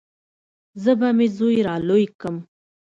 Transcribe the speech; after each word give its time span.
زه 0.83 0.91
به 0.99 1.09
مې 1.17 1.27
زوى 1.37 1.57
رالوى 1.67 2.05
کم. 2.21 2.35